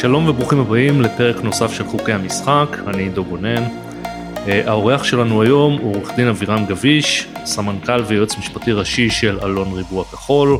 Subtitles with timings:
[0.00, 3.62] שלום וברוכים הבאים לפרק נוסף של חוקי המשחק, אני עידו גונן.
[4.46, 9.72] אה, האורח שלנו היום הוא עורך דין אבירם גביש, סמנכ"ל ויועץ משפטי ראשי של אלון
[9.72, 10.58] ריבוע כחול,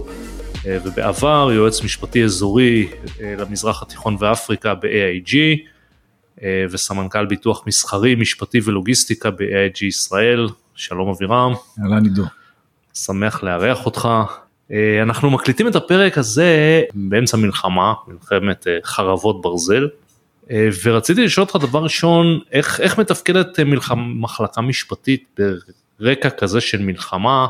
[0.67, 2.89] אה, ובעבר יועץ משפטי אזורי
[3.21, 5.35] אה, למזרח התיכון ואפריקה ב-AIG,
[6.71, 10.49] וסמנכ"ל ביטוח מסחרי, משפטי ולוגיסטיקה ב-AIG ישראל.
[10.75, 11.53] שלום אבירם.
[11.83, 12.25] אהלן עידו.
[12.95, 14.09] שמח לארח אותך.
[14.73, 19.89] אה, אנחנו מקליטים את הפרק הזה באמצע מלחמה, מלחמת אה, חרבות ברזל,
[20.51, 25.41] אה, ורציתי לשאול אותך דבר ראשון, איך, איך מתפקדת מלחמה, מחלקה משפטית
[26.01, 27.47] ברקע כזה של מלחמה,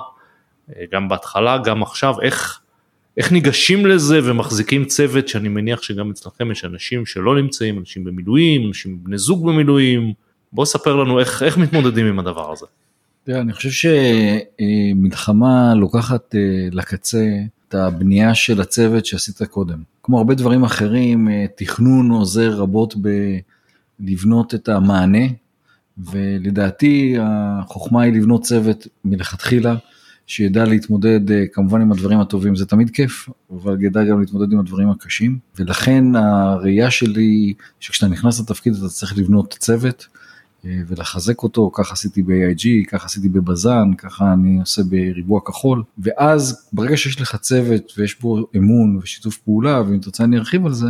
[0.93, 2.61] גם בהתחלה, גם עכשיו, איך,
[3.17, 8.67] איך ניגשים לזה ומחזיקים צוות שאני מניח שגם אצלכם יש אנשים שלא נמצאים, אנשים במילואים,
[8.69, 10.13] אנשים בני זוג במילואים,
[10.53, 12.67] בוא ספר לנו איך, איך מתמודדים עם הדבר הזה.
[13.29, 13.89] תראה, אני חושב
[14.59, 17.27] שמלחמה לוקחת אה, לקצה
[17.69, 19.83] את הבנייה של הצוות שעשית קודם.
[20.03, 22.95] כמו הרבה דברים אחרים, אה, תכנון עוזר רבות
[24.01, 25.27] בלבנות את המענה,
[25.99, 29.77] ולדעתי החוכמה היא לבנות צוות מלכתחילה,
[30.27, 34.59] שידע להתמודד אה, כמובן עם הדברים הטובים, זה תמיד כיף, אבל ידע גם להתמודד עם
[34.59, 40.07] הדברים הקשים, ולכן הראייה שלי, שכשאתה נכנס לתפקיד אתה צריך לבנות צוות.
[40.65, 46.69] אה, ולחזק אותו, ככה עשיתי ב-AIG, ככה עשיתי בבזן, ככה אני עושה בריבוע כחול, ואז
[46.73, 50.89] ברגע שיש לך צוות ויש בו אמון ושיתוף פעולה, ואם תרצה אני ארחיב על זה,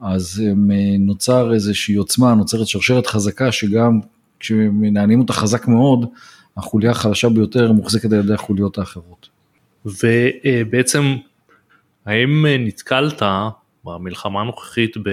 [0.00, 0.52] אז אה,
[0.98, 4.00] נוצר איזושהי עוצמה, נוצרת שרשרת חזקה שגם
[4.40, 6.06] כשמנהלים אותה חזק מאוד,
[6.56, 9.28] החוליה החלשה ביותר מוחזקת על ידי החוליות האחרות.
[9.84, 11.16] ובעצם
[12.06, 13.22] האם נתקלת
[13.84, 15.10] במלחמה הנוכחית ב...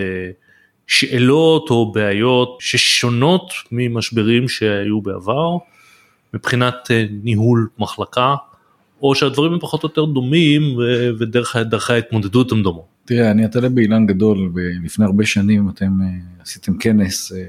[0.88, 5.57] שאלות או בעיות ששונות ממשברים שהיו בעבר
[6.33, 8.35] מבחינת אה, ניהול מחלקה
[9.02, 10.77] או שהדברים הם פחות או יותר דומים
[11.19, 12.85] ודרכי ההתמודדות הם דומות.
[13.05, 14.52] תראה אני אתלה באילן גדול
[14.83, 16.07] לפני הרבה שנים אתם אה,
[16.41, 17.45] עשיתם כנס אה,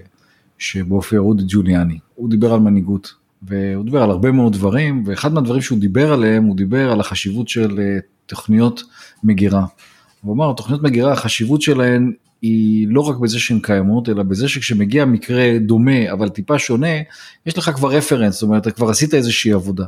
[0.59, 5.33] שבו הופיע אודי ג'וליאני הוא דיבר על מנהיגות והוא דיבר על הרבה מאוד דברים ואחד
[5.33, 7.81] מהדברים שהוא דיבר עליהם הוא דיבר על החשיבות של
[8.27, 8.83] תוכניות
[9.25, 9.65] מגירה.
[10.21, 12.13] הוא אמר תוכניות מגירה החשיבות שלהן
[12.43, 16.97] היא לא רק בזה שהן קיימות, אלא בזה שכשמגיע מקרה דומה אבל טיפה שונה,
[17.47, 19.85] יש לך כבר רפרנס, זאת אומרת, אתה כבר עשית איזושהי עבודה.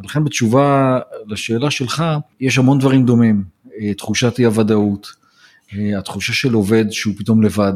[0.00, 2.04] ולכן בתשובה לשאלה שלך,
[2.40, 3.44] יש המון דברים דומים.
[3.80, 5.12] אה, תחושת אי הוודאות,
[5.74, 7.72] אה, התחושה של עובד שהוא פתאום לבד,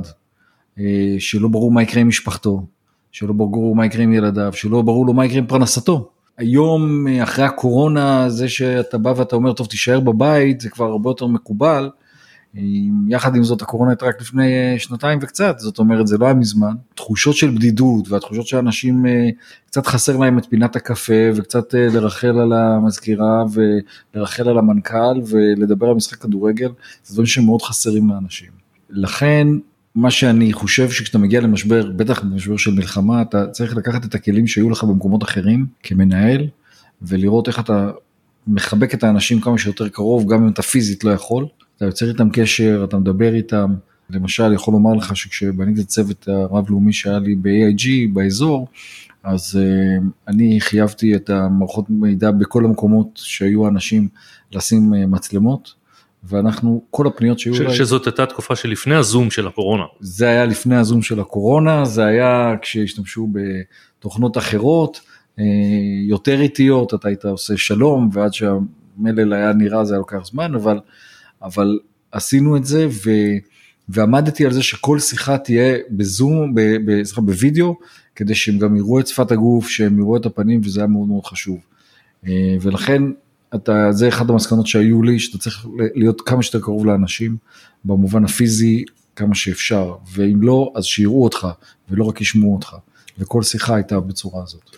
[0.78, 2.66] אה, שלא ברור מה יקרה עם משפחתו,
[3.12, 6.10] שלא ברור מה יקרה עם ילדיו, שלא ברור לו מה יקרה עם פרנסתו.
[6.38, 11.26] היום אחרי הקורונה זה שאתה בא ואתה אומר טוב תישאר בבית זה כבר הרבה יותר
[11.26, 11.90] מקובל
[13.08, 16.34] יחד עם זאת הקורונה הייתה רק לפני אה, שנתיים וקצת, זאת אומרת זה לא היה
[16.34, 16.74] מזמן.
[16.94, 19.28] תחושות של בדידות והתחושות שאנשים אה,
[19.66, 25.86] קצת חסר להם את פינת הקפה וקצת אה, לרחל על המזכירה ולרחל על המנכ"ל ולדבר
[25.86, 26.68] על משחק כדורגל,
[27.04, 28.50] זה דברים שמאוד חסרים לאנשים.
[28.90, 29.48] לכן
[29.94, 34.46] מה שאני חושב שכשאתה מגיע למשבר, בטח במשבר של מלחמה, אתה צריך לקחת את הכלים
[34.46, 36.46] שהיו לך במקומות אחרים כמנהל
[37.02, 37.90] ולראות איך אתה
[38.46, 41.46] מחבק את האנשים כמה שיותר קרוב, גם אם אתה פיזית לא יכול.
[41.76, 43.74] אתה יוצר איתם קשר, אתה מדבר איתם.
[44.10, 48.68] למשל, יכול לומר לך שכשבניתי את הצוות הרב-לאומי שהיה לי ב-AIG באזור,
[49.22, 54.08] אז uh, אני חייבתי את המערכות מידע בכל המקומות שהיו אנשים
[54.52, 55.74] לשים uh, מצלמות,
[56.24, 57.54] ואנחנו, כל הפניות שהיו...
[57.54, 57.74] ש- לה...
[57.74, 59.84] שזאת הייתה תקופה שלפני הזום של הקורונה.
[60.00, 65.00] זה היה לפני הזום של הקורונה, זה היה כשהשתמשו בתוכנות אחרות,
[65.38, 65.42] uh,
[66.08, 70.78] יותר איטיות, אתה היית עושה שלום, ועד שהמלל היה נראה זה היה לוקח זמן, אבל...
[71.46, 71.78] אבל
[72.12, 73.10] עשינו את זה ו,
[73.88, 76.54] ועמדתי על זה שכל שיחה תהיה בזום,
[77.04, 77.76] סליחה, בווידאו,
[78.14, 81.24] כדי שהם גם יראו את שפת הגוף, שהם יראו את הפנים וזה היה מאוד מאוד
[81.24, 81.58] חשוב.
[82.26, 83.02] אה, ולכן
[83.54, 87.36] אתה, זה אחד המסקנות שהיו לי, שאתה צריך להיות כמה שיותר קרוב לאנשים,
[87.84, 88.84] במובן הפיזי
[89.16, 91.46] כמה שאפשר, ואם לא, אז שיראו אותך,
[91.90, 92.76] ולא רק ישמעו אותך,
[93.18, 94.76] וכל שיחה הייתה בצורה הזאת.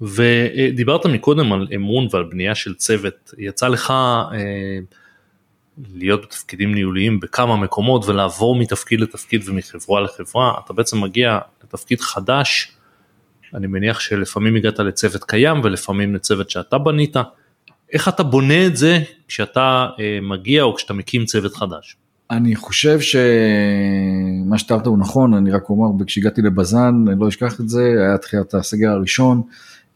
[0.00, 4.78] ודיברת מקודם על אמון ועל בנייה של צוות, יצא לך אה,
[5.94, 12.72] להיות בתפקידים ניהוליים בכמה מקומות ולעבור מתפקיד לתפקיד ומחברה לחברה, אתה בעצם מגיע לתפקיד חדש,
[13.54, 17.16] אני מניח שלפעמים הגעת לצוות קיים ולפעמים לצוות שאתה בנית,
[17.92, 18.98] איך אתה בונה את זה
[19.28, 21.96] כשאתה אה, מגיע או כשאתה מקים צוות חדש?
[22.30, 27.68] אני חושב שמה שתיארת הוא נכון, אני רק אומר, כשהגעתי לבזן, אני לא אשכח את
[27.68, 29.42] זה, היה תחילת הסגר הראשון,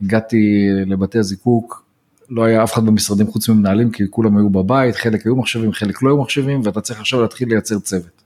[0.02, 1.87] הגעתי לבתי הזיקוק,
[2.30, 6.02] לא היה אף אחד במשרדים חוץ ממנהלים כי כולם היו בבית, חלק היו מחשבים, חלק
[6.02, 8.22] לא היו מחשבים ואתה צריך עכשיו להתחיל לייצר צוות.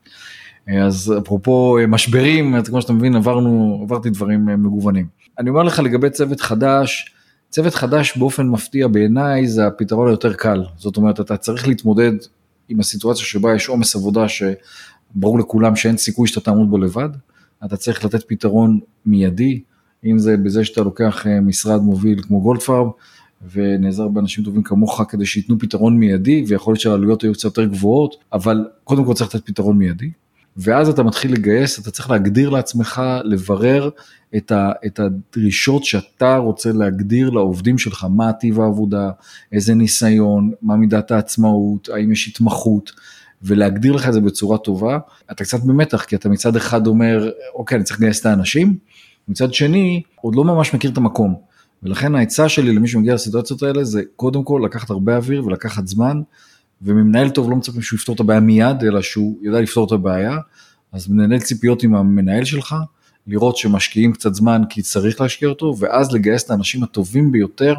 [0.66, 5.06] אז אפרופו אה, משברים, כמו שאתה מבין עברנו, עברתי דברים אה, מגוונים.
[5.38, 7.14] אני אומר לך לגבי צוות חדש,
[7.50, 12.12] צוות חדש באופן מפתיע בעיניי זה הפתרון היותר קל, זאת אומרת אתה צריך להתמודד
[12.68, 14.26] עם הסיטואציה שבה יש עומס עבודה
[15.14, 17.08] ברור לכולם שאין סיכוי שאתה תעמוד בו לבד,
[17.64, 19.60] אתה צריך לתת פתרון מיידי,
[20.04, 22.88] אם זה בזה שאתה לוקח אה, משרד מוביל כמו גולדפארם,
[23.50, 28.16] ונעזר באנשים טובים כמוך כדי שייתנו פתרון מיידי, ויכול להיות שהעלויות היו קצת יותר גבוהות,
[28.32, 30.10] אבל קודם כל צריך לתת פתרון מיידי.
[30.56, 33.90] ואז אתה מתחיל לגייס, אתה צריך להגדיר לעצמך, לברר
[34.36, 39.10] את, ה, את הדרישות שאתה רוצה להגדיר לעובדים שלך, מה טיב העבודה,
[39.52, 42.92] איזה ניסיון, מה מידת העצמאות, האם יש התמחות,
[43.42, 44.98] ולהגדיר לך את זה בצורה טובה.
[45.30, 48.76] אתה קצת במתח, כי אתה מצד אחד אומר, אוקיי, אני צריך לגייס את האנשים,
[49.28, 51.51] מצד שני, עוד לא ממש מכיר את המקום.
[51.82, 56.22] ולכן העצה שלי למי שמגיע לסיטואציות האלה זה קודם כל לקחת הרבה אוויר ולקחת זמן,
[56.82, 60.38] וממנהל טוב לא מצפים שהוא יפתור את הבעיה מיד, אלא שהוא יודע לפתור את הבעיה,
[60.92, 62.74] אז מנהל ציפיות עם המנהל שלך,
[63.26, 67.74] לראות שמשקיעים קצת זמן כי צריך להשקיע אותו, ואז לגייס את האנשים הטובים ביותר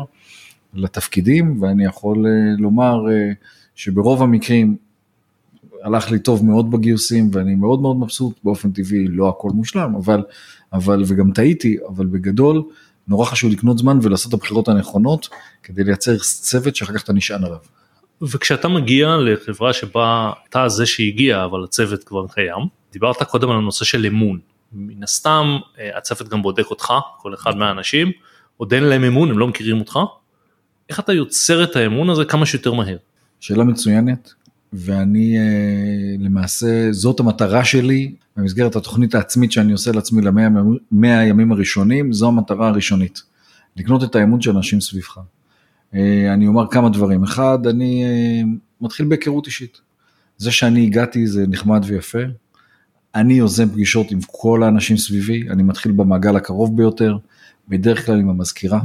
[0.73, 3.31] לתפקידים, ואני יכול אה, לומר אה,
[3.75, 4.75] שברוב המקרים
[5.83, 10.23] הלך לי טוב מאוד בגיוסים, ואני מאוד מאוד מבסוט, באופן טבעי לא הכל מושלם, אבל,
[10.73, 12.63] אבל וגם טעיתי, אבל בגדול,
[13.07, 15.29] נורא חשוב לקנות זמן ולעשות את הבחירות הנכונות,
[15.63, 17.57] כדי לייצר צוות שאחר כך אתה נשען עליו.
[18.21, 23.85] וכשאתה מגיע לחברה שבה אתה זה שהגיע אבל הצוות כבר קיים, דיברת קודם על הנושא
[23.85, 24.39] של אמון.
[24.73, 28.11] מן הסתם אה, הצוות גם בודק אותך, כל אחד מהאנשים,
[28.57, 29.99] עוד אין להם אמון, הם לא מכירים אותך.
[30.89, 32.97] איך אתה יוצר את האמון הזה כמה שיותר מהר?
[33.39, 34.33] שאלה מצוינת,
[34.73, 42.13] ואני אה, למעשה, זאת המטרה שלי במסגרת התוכנית העצמית שאני עושה לעצמי למאה הימים הראשונים,
[42.13, 43.21] זו המטרה הראשונית,
[43.77, 45.17] לקנות את האמון של אנשים סביבך.
[45.95, 47.23] אה, אני אומר כמה דברים.
[47.23, 48.41] אחד, אני אה,
[48.81, 49.81] מתחיל בהיכרות אישית.
[50.37, 52.19] זה שאני הגעתי זה נחמד ויפה.
[53.15, 57.17] אני יוזם פגישות עם כל האנשים סביבי, אני מתחיל במעגל הקרוב ביותר,
[57.67, 58.79] בדרך כלל עם המזכירה.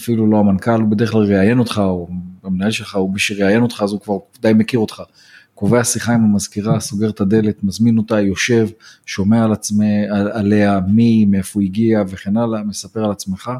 [0.00, 2.08] אפילו לא המנכ"ל, הוא בדרך כלל ראיין אותך, או
[2.44, 5.02] המנהל שלך, או מי שראיין אותך, אז הוא כבר די מכיר אותך.
[5.54, 8.68] קובע שיחה עם המזכירה, סוגר את הדלת, מזמין אותה, יושב,
[9.06, 13.50] שומע על עצמי, על, עליה, מי, מאיפה הוא הגיע וכן הלאה, מספר על עצמך.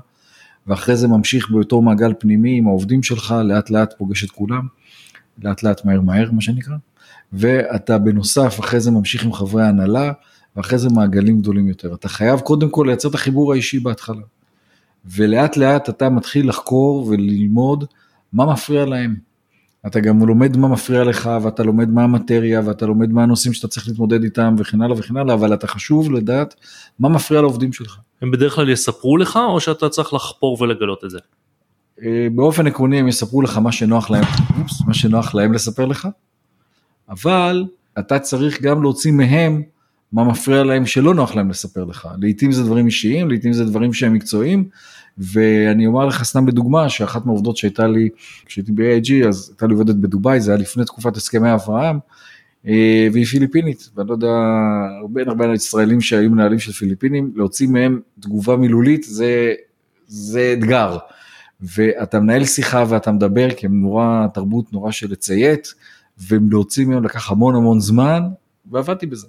[0.67, 4.67] ואחרי זה ממשיך באותו מעגל פנימי עם העובדים שלך, לאט לאט פוגש את כולם,
[5.43, 6.77] לאט לאט מהר מהר מה שנקרא,
[7.33, 10.13] ואתה בנוסף אחרי זה ממשיך עם חברי ההנהלה,
[10.57, 11.95] ואחרי זה מעגלים גדולים יותר.
[11.95, 14.23] אתה חייב קודם כל לייצר את החיבור האישי בהתחלה.
[15.17, 17.85] ולאט לאט אתה מתחיל לחקור וללמוד
[18.33, 19.29] מה מפריע להם.
[19.87, 23.69] אתה גם לומד מה מפריע לך, ואתה לומד מה המטריה, ואתה לומד מה הנושאים שאתה
[23.69, 26.55] צריך להתמודד איתם, וכן הלאה וכן הלאה, אבל אתה חשוב לדעת
[26.99, 27.99] מה מפריע לעובדים שלך.
[28.23, 31.19] הם בדרך כלל יספרו לך, או שאתה צריך לחפור ולגלות את זה?
[32.03, 34.25] אה, באופן עקרוני הם יספרו לך מה שנוח להם,
[34.87, 36.09] מה שנוח להם לספר לך,
[37.09, 37.65] אבל
[37.99, 39.63] אתה צריך גם להוציא מהם
[40.13, 42.09] מה מפריע להם שלא נוח להם לספר לך.
[42.21, 44.69] לעתים זה דברים אישיים, לעתים זה דברים שהם מקצועיים,
[45.19, 48.09] ואני אומר לך סתם בדוגמה שאחת מהעובדות שהייתה לי
[48.47, 51.99] כשהייתי ב-AIG אז הייתה לי עובדת בדובאי זה היה לפני תקופת הסכמי אברהם
[52.67, 54.33] אה, והיא פיליפינית ואני לא יודע
[55.01, 59.55] הרבה הרבה ישראלים שהיו מנהלים של פיליפינים להוציא מהם תגובה מילולית זה
[60.07, 60.99] זה אתגר.
[61.61, 65.75] ואתה מנהל שיחה ואתה מדבר כי הם נורא תרבות נורא של לציית
[66.29, 68.23] ולהוציא מהם לקח המון המון זמן
[68.71, 69.27] ועבדתי בזה.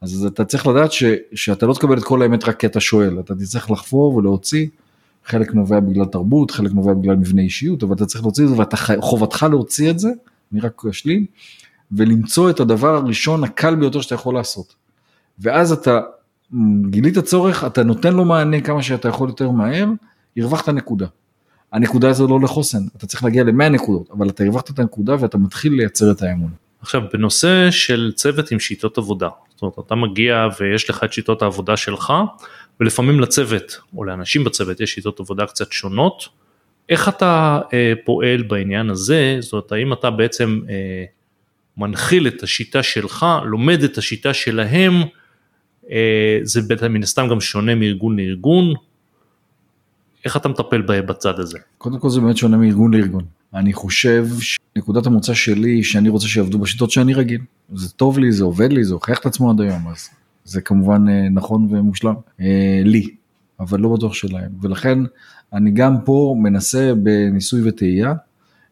[0.00, 1.04] אז אתה צריך לדעת ש,
[1.34, 4.66] שאתה לא תקבל את כל האמת רק כי אתה שואל אתה תצטרך לחפור ולהוציא.
[5.30, 8.54] חלק נובע בגלל תרבות, חלק נובע בגלל מבנה אישיות, אבל אתה צריך להוציא את זה
[8.98, 10.08] וחובתך להוציא את זה,
[10.52, 11.26] אני רק אשלים,
[11.92, 14.74] ולמצוא את הדבר הראשון הקל ביותר שאתה יכול לעשות.
[15.38, 16.00] ואז אתה
[16.90, 19.88] גילית צורך, אתה נותן לו מענה כמה שאתה יכול יותר מהר,
[20.36, 21.06] הרווחת נקודה.
[21.72, 25.38] הנקודה הזו לא לחוסן, אתה צריך להגיע ל-100 נקודות, אבל אתה הרווחת את הנקודה ואתה
[25.38, 26.50] מתחיל לייצר את האמון.
[26.80, 31.42] עכשיו בנושא של צוות עם שיטות עבודה, זאת אומרת אתה מגיע ויש לך את שיטות
[31.42, 32.12] העבודה שלך
[32.80, 36.28] ולפעמים לצוות או לאנשים בצוות יש שיטות עבודה קצת שונות.
[36.88, 41.04] איך אתה אה, פועל בעניין הזה, זאת אומרת האם אתה בעצם אה,
[41.76, 44.92] מנחיל את השיטה שלך, לומד את השיטה שלהם,
[45.90, 46.60] אה, זה
[46.90, 48.74] מן הסתם גם שונה מארגון לארגון,
[50.24, 51.58] איך אתה מטפל בצד הזה?
[51.78, 53.24] קודם כל זה באמת שונה מארגון לארגון.
[53.54, 57.40] אני חושב שנקודת המוצא שלי היא שאני רוצה שיעבדו בשיטות שאני רגיל.
[57.74, 60.08] זה טוב לי, זה עובד לי, זה הוכיח את עצמו עד היום, אז
[60.50, 63.08] זה כמובן אה, נכון ומושלם אה, לי,
[63.60, 64.50] אבל לא בטוח שלהם.
[64.62, 64.98] ולכן
[65.52, 68.14] אני גם פה מנסה בניסוי וטעייה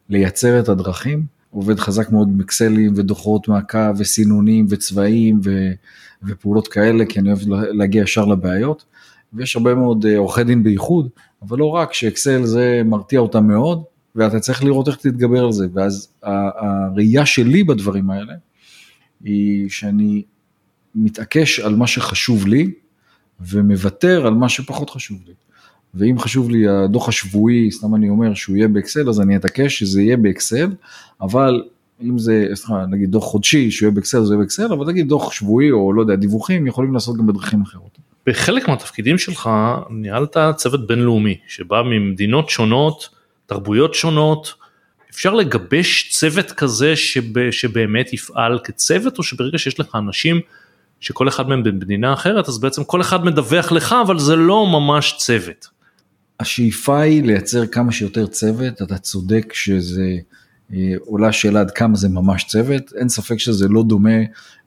[0.09, 5.71] לייצר את הדרכים, עובד חזק מאוד עם אקסלים ודוחות מעקב וסינונים וצבעים ו,
[6.23, 8.85] ופעולות כאלה, כי אני אוהב להגיע ישר לבעיות.
[9.33, 11.09] ויש הרבה מאוד אה, עורכי דין בייחוד,
[11.41, 13.83] אבל לא רק שאקסל זה מרתיע אותם מאוד,
[14.15, 15.67] ואתה צריך לראות איך תתגבר על זה.
[15.73, 18.33] ואז הראייה שלי בדברים האלה,
[19.23, 20.23] היא שאני
[20.95, 22.71] מתעקש על מה שחשוב לי,
[23.41, 25.33] ומוותר על מה שפחות חשוב לי.
[25.93, 30.01] ואם חשוב לי הדוח השבועי, סתם אני אומר שהוא יהיה באקסל, אז אני אתעקש שזה
[30.01, 30.69] יהיה באקסל,
[31.21, 31.63] אבל
[32.01, 35.71] אם זה, סליחה, נגיד דוח חודשי שיהיה באקסל זה יהיה באקסל, אבל נגיד דוח שבועי
[35.71, 37.97] או לא יודע, דיווחים יכולים לעשות גם בדרכים אחרות.
[38.27, 39.49] בחלק מהתפקידים שלך
[39.89, 43.09] ניהלת צוות בינלאומי שבא ממדינות שונות,
[43.45, 44.53] תרבויות שונות,
[45.11, 50.41] אפשר לגבש צוות כזה שב, שבאמת יפעל כצוות או שברגע שיש לך אנשים
[50.99, 55.15] שכל אחד מהם במדינה אחרת אז בעצם כל אחד מדווח לך אבל זה לא ממש
[55.19, 55.67] צוות.
[56.39, 60.17] השאיפה היא לייצר כמה שיותר צוות, אתה צודק שזה
[60.73, 64.19] אה, עולה שאלה עד כמה זה ממש צוות, אין ספק שזה לא דומה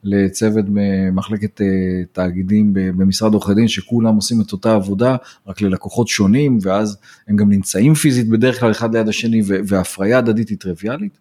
[0.03, 1.67] לצוות במחלקת אה,
[2.11, 5.15] תאגידים במשרד עורכי דין שכולם עושים את אותה עבודה
[5.47, 6.97] רק ללקוחות שונים ואז
[7.27, 11.19] הם גם נמצאים פיזית בדרך כלל אחד ליד השני והפריה הדדית היא טריוויאלית.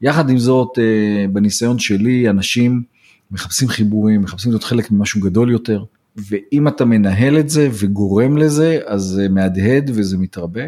[0.00, 2.82] יחד עם זאת אה, בניסיון שלי אנשים
[3.30, 5.84] מחפשים חיבורים, מחפשים להיות חלק ממשהו גדול יותר
[6.16, 10.64] ואם אתה מנהל את זה וגורם לזה אז זה מהדהד וזה מתרבה.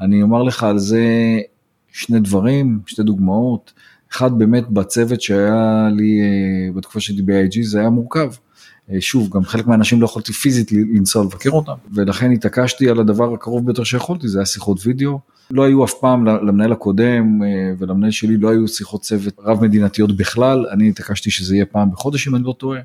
[0.00, 1.04] אני אומר לך על זה
[1.92, 3.72] שני דברים, שתי דוגמאות.
[4.12, 8.30] אחד באמת בצוות שהיה לי אה, בתקופה שהייתי ב-IG זה היה מורכב.
[8.92, 13.34] אה, שוב, גם חלק מהאנשים לא יכולתי פיזית לנסוע לבקר אותם, ולכן התעקשתי על הדבר
[13.34, 15.20] הקרוב ביותר שיכולתי, זה היה שיחות וידאו.
[15.50, 20.16] לא היו אף פעם למנהל הקודם אה, ולמנהל שלי לא היו שיחות צוות רב מדינתיות
[20.16, 22.80] בכלל, אני התעקשתי שזה יהיה פעם בחודש אם אני לא טועה,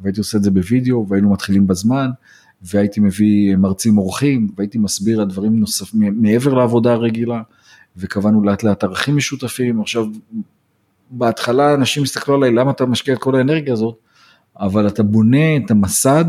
[0.00, 2.10] והייתי עושה את זה בווידאו והיינו מתחילים בזמן,
[2.62, 7.42] והייתי מביא מרצים אורחים והייתי מסביר על דברים נוספים מעבר לעבודה הרגילה.
[7.96, 10.06] וקבענו לאט לאט ערכים משותפים, עכשיו
[11.10, 13.98] בהתחלה אנשים הסתכלו עליי למה אתה משקיע את כל האנרגיה הזאת,
[14.60, 16.24] אבל אתה בונה את המסד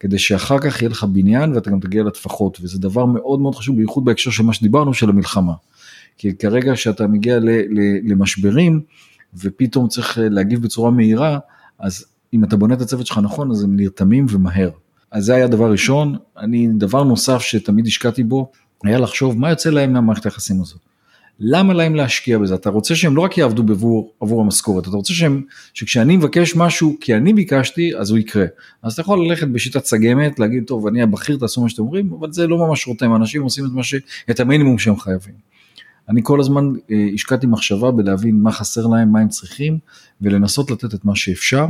[0.00, 3.76] כדי שאחר כך יהיה לך בניין ואתה גם תגיע לטפחות וזה דבר מאוד מאוד חשוב
[3.76, 5.52] בייחוד בהקשר של מה שדיברנו של המלחמה.
[6.18, 8.80] כי כרגע שאתה מגיע ל, ל, למשברים
[9.34, 11.38] ופתאום צריך להגיב בצורה מהירה
[11.78, 12.04] אז
[12.34, 14.70] אם אתה בונה את הצוות שלך נכון אז הם נרתמים ומהר.
[15.10, 18.50] אז זה היה דבר ראשון, אני דבר נוסף שתמיד השקעתי בו
[18.84, 20.80] היה לחשוב מה יוצא להם מהמערכת היחסים הזאת.
[21.40, 22.54] למה להם להשקיע בזה?
[22.54, 25.42] אתה רוצה שהם לא רק יעבדו בעבור, עבור המשכורת, אתה רוצה שהם,
[25.74, 28.44] שכשאני מבקש משהו כי אני ביקשתי, אז הוא יקרה.
[28.82, 32.32] אז אתה יכול ללכת בשיטת סגמת, להגיד, טוב, אני הבכיר, תעשו מה שאתם אומרים, אבל
[32.32, 33.94] זה לא ממש רותם, אנשים עושים את, ש...
[34.30, 35.34] את המינימום שהם חייבים.
[36.08, 39.78] אני כל הזמן אה, השקעתי מחשבה בלהבין מה חסר להם, מה הם צריכים,
[40.20, 41.66] ולנסות לתת את מה שאפשר,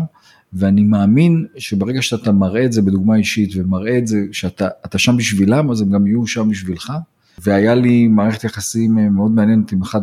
[0.53, 5.71] ואני מאמין שברגע שאתה מראה את זה בדוגמה אישית, ומראה את זה שאתה שם בשבילם,
[5.71, 6.93] אז הם גם יהיו שם בשבילך.
[7.39, 10.01] והיה לי מערכת יחסים אה, מאוד מעניינת עם אחד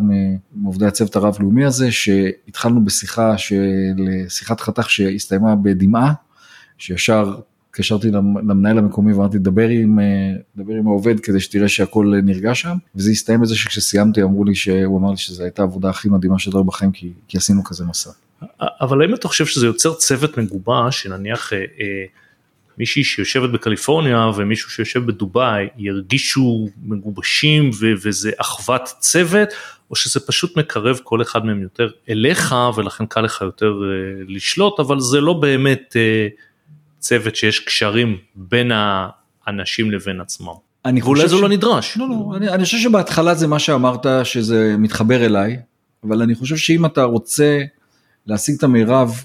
[0.55, 3.95] מעובדי הצוות הרב-לאומי הזה, שהתחלנו בשיחה של
[4.29, 6.13] שיחת חתך שהסתיימה בדמעה,
[6.77, 7.35] שישר
[7.73, 10.05] התקשרתי למנהל המקומי ואמרתי דבר עם, אה,
[10.57, 14.99] דבר עם העובד כדי שתראה שהכל נרגע שם, וזה הסתיים בזה שכשסיימתי אמרו לי שהוא
[14.99, 18.09] אמר לי שזו הייתה העבודה הכי מדהימה שלו בחיים כי, כי עשינו כזה מסע.
[18.81, 21.65] אבל האם אתה חושב שזה יוצר צוות מגובש שנניח אה, אה,
[22.77, 29.49] מישהי שיושבת בקליפורניה ומישהו שיושב בדובאי ירגישו מגובשים ו- וזה אחוות צוות
[29.91, 34.79] או שזה פשוט מקרב כל אחד מהם יותר אליך ולכן קל לך יותר uh, לשלוט
[34.79, 36.41] אבל זה לא באמת uh,
[36.99, 38.71] צוות שיש קשרים בין
[39.45, 40.53] האנשים לבין עצמם.
[40.85, 41.97] אני חושב ואולי זה לא נדרש.
[41.97, 45.57] לא, לא, אני, אני חושב שבהתחלה זה מה שאמרת שזה מתחבר אליי
[46.03, 47.59] אבל אני חושב שאם אתה רוצה
[48.27, 49.23] להשיג את המירב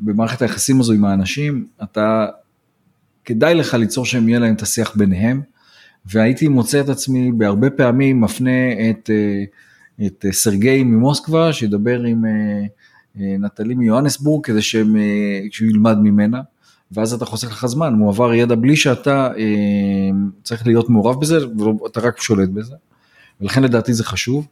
[0.00, 2.26] במערכת היחסים הזו עם האנשים אתה
[3.24, 5.40] כדאי לך ליצור שהם יהיה להם את השיח ביניהם,
[6.06, 9.44] והייתי מוצא את עצמי בהרבה פעמים מפנה את, אה,
[10.06, 14.96] את אה, סרגי ממוסקבה, שידבר עם אה, נטלי מיוהנסבורג כדי שהם,
[15.50, 16.40] שהוא ילמד ממנה,
[16.92, 19.28] ואז אתה חוסך לך זמן, מועבר ידע בלי שאתה
[20.42, 21.38] צריך להיות מעורב בזה,
[21.82, 22.74] ואתה רק שולט בזה,
[23.40, 24.46] ולכן לדעתי זה חשוב.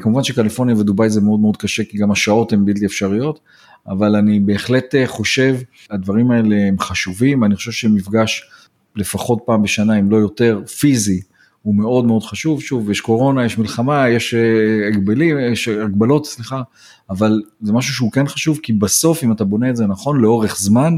[0.00, 3.40] כמובן שקליפורניה ודובאי זה מאוד מאוד קשה, כי גם השעות הן בלתי אפשריות,
[3.88, 5.56] אבל אני בהחלט אה, חושב,
[5.90, 8.50] הדברים האלה הם חשובים, אני חושב שמפגש
[8.96, 11.20] לפחות פעם בשנה, אם לא יותר, פיזי,
[11.62, 16.62] הוא מאוד מאוד חשוב, שוב, יש קורונה, יש מלחמה, יש אה, הגבלים, יש הגבלות, סליחה,
[17.10, 20.56] אבל זה משהו שהוא כן חשוב, כי בסוף אם אתה בונה את זה נכון, לאורך
[20.58, 20.96] זמן,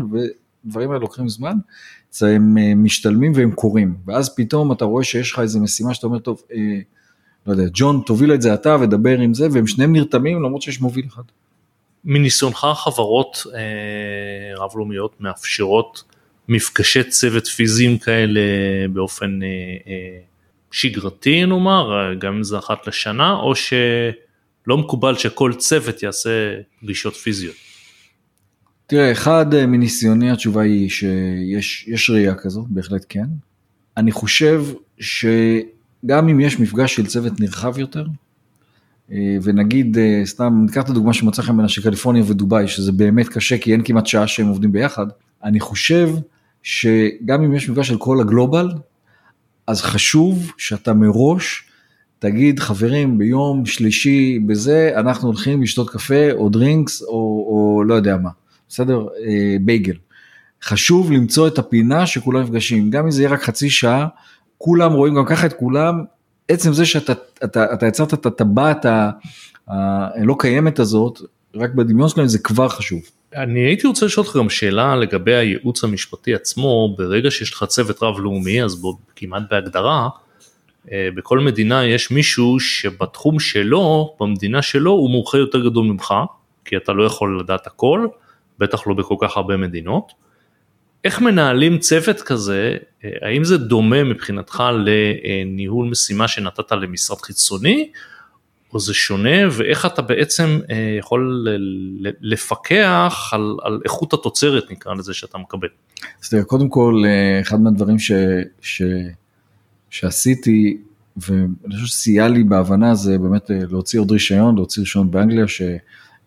[0.64, 1.57] ודברים האלה לוקחים זמן,
[2.21, 6.18] הם אה, משתלמים והם קורים, ואז פתאום אתה רואה שיש לך איזה משימה שאתה אומר,
[6.18, 6.80] טוב, אה,
[7.47, 10.80] לא יודע, ג'ון, תוביל את זה אתה ודבר עם זה, והם שניהם נרתמים למרות שיש
[10.80, 11.23] מוביל אחד.
[12.04, 16.04] מניסיונך חברות אה, רב-לאומיות מאפשרות
[16.48, 18.40] מפגשי צוות פיזיים כאלה
[18.92, 19.48] באופן אה,
[19.86, 20.20] אה,
[20.70, 27.54] שגרתי נאמר, גם אם זה אחת לשנה, או שלא מקובל שכל צוות יעשה פגישות פיזיות?
[28.86, 33.26] תראה, אחד אה, מניסיוני התשובה היא שיש ראייה כזו, בהחלט כן.
[33.96, 34.64] אני חושב
[35.00, 38.04] שגם אם יש מפגש של צוות נרחב יותר,
[39.42, 43.72] ונגיד, אה, סתם ניקח את הדוגמה שמצא חן בין קליפורניה ודובאי, שזה באמת קשה כי
[43.72, 45.06] אין כמעט שעה שהם עובדים ביחד,
[45.44, 46.08] אני חושב
[46.62, 48.70] שגם אם יש מפגש של כל הגלובל,
[49.66, 51.64] אז חשוב שאתה מראש
[52.18, 58.16] תגיד חברים ביום שלישי בזה אנחנו הולכים לשתות קפה או דרינקס או, או לא יודע
[58.16, 58.30] מה,
[58.68, 59.06] בסדר?
[59.26, 59.94] אה, בייגל.
[60.62, 64.06] חשוב למצוא את הפינה שכולם נפגשים, גם אם זה יהיה רק חצי שעה,
[64.58, 66.04] כולם רואים גם ככה את כולם,
[66.48, 67.12] עצם זה שאתה
[67.44, 68.86] אתה, אתה יצרת את הטבעת
[69.68, 71.20] הלא קיימת הזאת,
[71.54, 73.00] רק בדמיון שלהם זה כבר חשוב.
[73.34, 78.02] אני הייתי רוצה לשאול אותך גם שאלה לגבי הייעוץ המשפטי עצמו, ברגע שיש לך צוות
[78.02, 80.08] רב לאומי, אז בוא, כמעט בהגדרה,
[80.92, 86.14] אה, בכל מדינה יש מישהו שבתחום שלו, במדינה שלו, הוא מומחה יותר גדול ממך,
[86.64, 88.06] כי אתה לא יכול לדעת הכל,
[88.58, 90.12] בטח לא בכל כך הרבה מדינות.
[91.08, 97.90] איך מנהלים צוות כזה, אה, האם זה דומה מבחינתך לניהול משימה שנתת למשרד חיצוני,
[98.74, 101.46] או זה שונה, ואיך אתה בעצם אה, יכול
[102.20, 105.68] לפקח על, על איכות התוצרת נקרא לזה שאתה מקבל.
[106.22, 107.02] אז תראה, קודם כל,
[107.42, 108.12] אחד מהדברים ש...
[108.60, 108.82] ש...
[109.90, 110.76] שעשיתי,
[111.16, 115.44] ואני חושב שסייע לי בהבנה זה באמת אה, להוציא עוד רישיון, להוציא רישיון באנגליה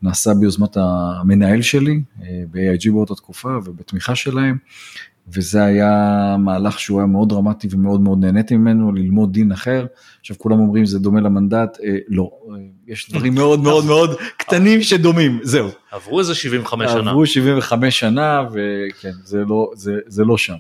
[0.02, 4.58] שנעשה ביוזמת המנהל שלי, אה, ב-AIG באותה תקופה ובתמיכה שלהם,
[5.28, 9.86] וזה היה מהלך שהוא היה מאוד דרמטי ומאוד מאוד נהניתי ממנו, ללמוד דין אחר.
[10.20, 12.56] עכשיו כולם אומרים זה דומה למנדט, אה, לא, אה,
[12.88, 15.68] יש דברים מאוד מאוד מאוד קטנים שדומים, זהו.
[15.92, 17.12] עברו איזה 75 שנה.
[17.12, 20.56] עברו 75 שנה וכן, זה לא, זה, זה לא שם.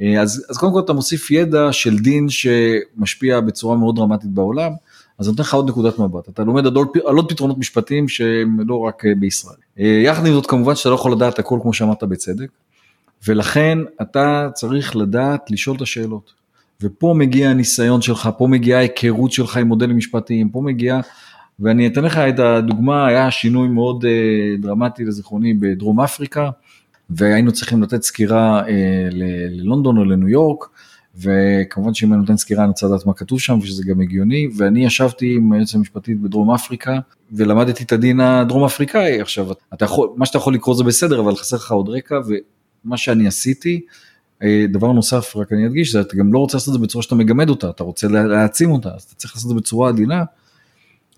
[0.00, 4.72] אה, אז, אז קודם כל אתה מוסיף ידע של דין שמשפיע בצורה מאוד דרמטית בעולם,
[5.18, 8.78] אז אני נותן לך עוד נקודת מבט, אתה לומד על עוד, פתרונות משפטיים שהם לא
[8.78, 9.56] רק אה, בישראל.
[9.78, 12.48] אה, יחד עם זאת כמובן שאתה לא יכול לדעת הכל כמו שאמרת בצדק,
[13.26, 16.32] ולכן אתה צריך לדעת לשאול את השאלות.
[16.82, 21.00] ופה מגיע הניסיון שלך, פה מגיעה ההיכרות שלך עם מודלים משפטיים, פה מגיע,
[21.60, 24.04] ואני אתן לך את הדוגמה, היה שינוי מאוד
[24.58, 26.50] דרמטי לזיכרוני בדרום אפריקה,
[27.10, 30.64] והיינו צריכים לתת סקירה אה, ללונדון או לניו יורק,
[31.20, 34.86] וכמובן שאם אני נותן סקירה אני רוצה לדעת מה כתוב שם ושזה גם הגיוני, ואני
[34.86, 36.98] ישבתי עם היועצת המשפטית בדרום אפריקה
[37.32, 39.52] ולמדתי את הדין הדרום אפריקאי, עכשיו.
[39.74, 42.20] אתה יכול, מה שאתה יכול לקרוא זה בסדר אבל חסר לך עוד רקע
[42.84, 43.80] ומה שאני עשיתי,
[44.42, 47.02] אה, דבר נוסף רק אני אדגיש, זה אתה גם לא רוצה לעשות את זה בצורה
[47.02, 50.24] שאתה מגמד אותה, אתה רוצה להעצים אותה, אז אתה צריך לעשות את זה בצורה עדינה,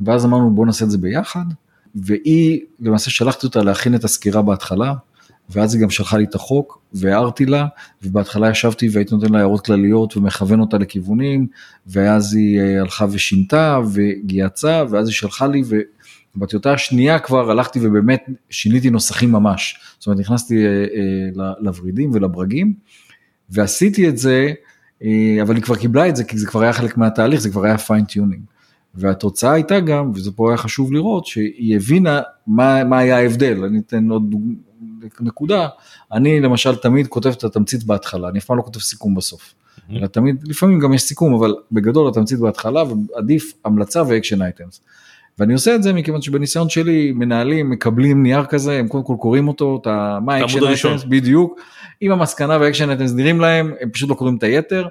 [0.00, 1.44] ואז אמרנו בוא נעשה את זה ביחד,
[1.94, 4.94] והיא למעשה שלחתי אותה להכין את הסקירה בהתחלה,
[5.50, 7.66] ואז היא גם שלחה לי את החוק והערתי לה,
[8.02, 11.46] ובהתחלה ישבתי והייתי נותן לה הערות כלליות ומכוון אותה לכיוונים,
[11.86, 15.62] ואז היא אה, הלכה ושינתה וגיהצה, ואז היא שלחה לי,
[16.36, 19.80] ובטיוטה השנייה כבר הלכתי ובאמת שיניתי נוסחים ממש.
[19.98, 22.72] זאת אומרת, נכנסתי אה, אה, לוורידים ולברגים,
[23.50, 24.52] ועשיתי את זה,
[25.42, 27.78] אבל היא כבר קיבלה את זה, כי זה כבר היה חלק מהתהליך, זה כבר היה
[27.78, 28.42] fine tuning.
[28.94, 33.64] והתוצאה הייתה גם, וזה פה היה חשוב לראות, שהיא הבינה מה, מה היה ההבדל.
[33.64, 34.34] אני אתן עוד
[35.20, 35.68] נקודה,
[36.12, 39.54] אני למשל תמיד כותב את התמצית בהתחלה, אני אף פעם לא כותב סיכום בסוף.
[39.92, 42.82] אלא תמיד, לפעמים גם יש סיכום, אבל בגדול התמצית בהתחלה,
[43.14, 44.80] ועדיף המלצה ו action items.
[45.38, 49.48] ואני עושה את זה מכיוון שבניסיון שלי מנהלים מקבלים נייר כזה, הם קודם כל קוראים
[49.48, 50.18] אותו, את ה...
[50.24, 51.60] מה ה action items, בדיוק.
[52.02, 54.86] אם המסקנה וה action items נראים להם, הם פשוט לא קוראים את היתר.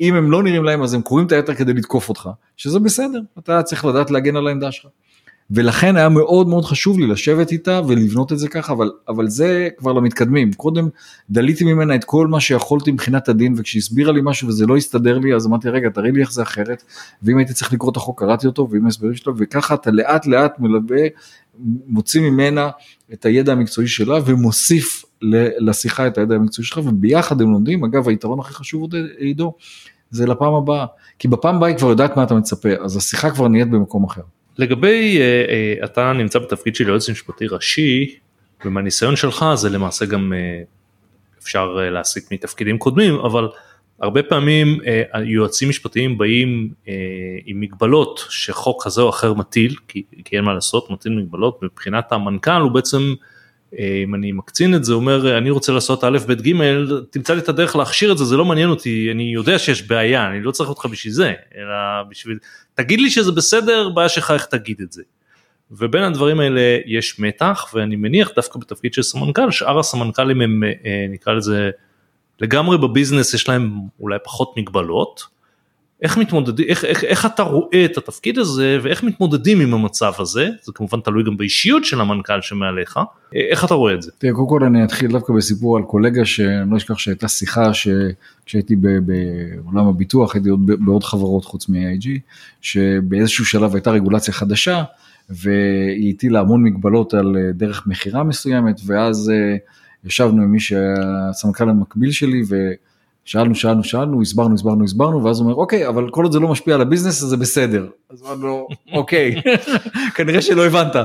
[0.00, 3.20] אם הם לא נראים להם אז הם קוראים את היתר כדי לתקוף אותך, שזה בסדר,
[3.38, 4.90] אתה צריך לדעת להגן על העמדה שלך.
[5.50, 9.68] ולכן היה מאוד מאוד חשוב לי לשבת איתה ולבנות את זה ככה, אבל, אבל זה
[9.78, 10.52] כבר למתקדמים.
[10.52, 10.88] קודם
[11.30, 15.34] דליתי ממנה את כל מה שיכולתי מבחינת הדין, וכשהסבירה לי משהו וזה לא הסתדר לי,
[15.34, 16.82] אז אמרתי, רגע, תראי לי איך זה אחרת,
[17.22, 20.58] ואם הייתי צריך לקרוא את החוק, קראתי אותו, ועם ההסברים שלו, וככה אתה לאט לאט
[20.58, 21.02] מלווה,
[21.86, 22.70] מוציא ממנה
[23.12, 25.04] את הידע המקצועי שלה, ומוסיף
[25.58, 29.54] לשיחה את הידע המקצועי שלך, וביחד הם לומדים, אגב, היתרון הכי חשוב עוד עידו,
[30.10, 30.86] זה לפעם הבאה,
[31.18, 34.22] כי בפעם הבאה היא כבר יודעת מה אתה מצפה, אז השיחה כבר נהיית במקום אחר.
[34.58, 38.16] לגבי אה, אה, אתה נמצא בתפקיד של יועץ משפטי ראשי
[38.64, 40.62] ומהניסיון שלך זה למעשה גם אה,
[41.42, 43.48] אפשר להסיק מתפקידים קודמים אבל
[44.00, 44.78] הרבה פעמים
[45.24, 46.72] יועצים משפטיים באים
[47.44, 51.62] עם מגבלות שחוק כזה או אחר מטיל כי, כי אין מה לעשות מטיל מגבלות.
[51.62, 53.14] מבחינת המנכ"ל הוא בעצם
[53.78, 56.52] אם אני מקצין את זה אומר אני רוצה לעשות א' ב' ג'
[57.10, 60.28] תמצא לי את הדרך להכשיר את זה זה לא מעניין אותי אני יודע שיש בעיה
[60.28, 62.38] אני לא צריך אותך בשביל זה אלא בשביל
[62.74, 65.02] תגיד לי שזה בסדר בעיה שלך איך תגיד את זה.
[65.70, 71.06] ובין הדברים האלה יש מתח ואני מניח דווקא בתפקיד של סמנכ"ל שאר הסמנכ"לים הם אה,
[71.08, 71.70] נקרא לזה
[72.40, 75.24] לגמרי בביזנס יש להם אולי פחות מגבלות
[76.04, 80.48] איך מתמודדים, איך, איך, איך אתה רואה את התפקיד הזה ואיך מתמודדים עם המצב הזה,
[80.62, 82.98] זה כמובן תלוי גם באישיות של המנכ"ל שמעליך,
[83.34, 84.10] איך אתה רואה את זה?
[84.18, 88.76] תראה, קודם כל אני אתחיל דווקא בסיפור על קולגה שאני לא אשכח שהייתה שיחה שכשהייתי
[88.76, 92.08] בעולם הביטוח, הייתי עוד בעוד חברות חוץ מ-AIG,
[92.60, 94.82] שבאיזשהו שלב הייתה רגולציה חדשה,
[95.30, 99.56] והיא הטילה המון מגבלות על אה, דרך מכירה מסוימת, ואז אה,
[100.04, 100.94] ישבנו עם מי שהיה
[101.30, 102.72] הסמנכ"ל המקביל שלי, ו...
[103.24, 106.48] שאלנו, שאלנו, שאלנו, הסברנו, הסברנו, הסברנו, ואז הוא אומר, אוקיי, אבל כל עוד זה לא
[106.48, 107.86] משפיע על הביזנס, אז זה בסדר.
[108.10, 109.42] אז אמרנו אוקיי,
[110.16, 110.96] כנראה שלא הבנת.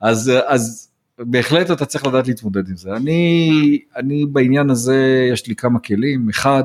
[0.00, 2.96] אז, אז בהחלט אתה צריך לדעת להתמודד עם זה.
[2.96, 6.28] אני, אני בעניין הזה, יש לי כמה כלים.
[6.28, 6.64] אחד,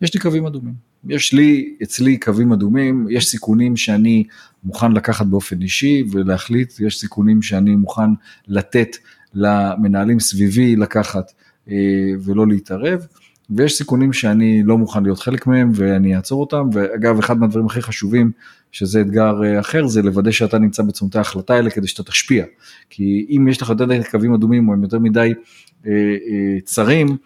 [0.00, 0.74] יש לי קווים אדומים.
[1.08, 4.24] יש לי, אצלי קווים אדומים, יש סיכונים שאני
[4.64, 8.10] מוכן לקחת באופן אישי ולהחליט, יש סיכונים שאני מוכן
[8.48, 8.96] לתת
[9.34, 11.32] למנהלים סביבי לקחת
[11.68, 11.74] אה,
[12.24, 13.06] ולא להתערב.
[13.50, 17.82] ויש סיכונים שאני לא מוכן להיות חלק מהם ואני אעצור אותם ואגב אחד מהדברים הכי
[17.82, 18.30] חשובים
[18.72, 22.44] שזה אתגר אה, אחר זה לוודא שאתה נמצא בצומתי ההחלטה האלה כדי שאתה תשפיע
[22.90, 25.32] כי אם יש לך יותר מדי קווים אדומים או הם יותר מדי
[25.86, 27.16] אה, אה, צרים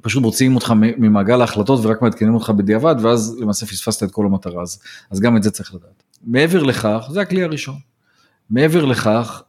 [0.00, 4.62] פשוט מוציאים אותך ממעגל ההחלטות ורק מעדכנים אותך בדיעבד ואז למעשה פספסת את כל המטרה
[4.62, 6.02] אז, אז גם את זה צריך לדעת.
[6.24, 7.74] מעבר לכך זה הכלי הראשון.
[8.50, 9.42] מעבר לכך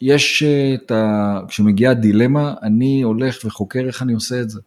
[0.00, 1.40] יש אה, את ה...
[1.48, 4.60] כשמגיעה דילמה אני הולך וחוקר איך אני עושה את זה.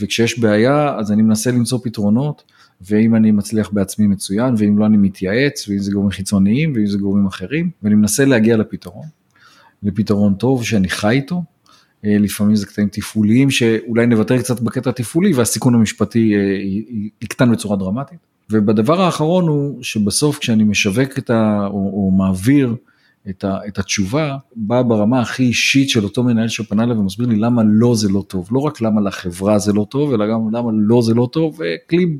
[0.00, 2.42] וכשיש בעיה אז אני מנסה למצוא פתרונות,
[2.80, 6.98] ואם אני מצליח בעצמי מצוין, ואם לא אני מתייעץ, ואם זה גורמים חיצוניים, ואם זה
[6.98, 9.06] גורמים אחרים, ואני מנסה להגיע לפתרון,
[9.82, 11.42] לפתרון טוב שאני חי איתו,
[12.04, 16.40] אה, לפעמים זה קטעים תפעוליים שאולי נוותר קצת בקטע התפעולי והסיכון המשפטי אה,
[17.22, 18.18] יקטן בצורה דרמטית.
[18.50, 21.66] ובדבר האחרון הוא שבסוף כשאני משווק את ה...
[21.66, 22.76] או, או מעביר
[23.30, 27.36] את, ה, את התשובה, באה ברמה הכי אישית של אותו מנהל שפנה אליי ומסביר לי
[27.36, 30.70] למה לא זה לא טוב, לא רק למה לחברה זה לא טוב, אלא גם למה
[30.74, 32.16] לא זה לא טוב, וכלי